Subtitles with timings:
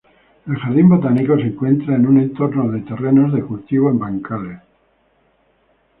[0.47, 4.59] El jardín botánico se encuentra en un entorno de terrenos de cultivo en bancales.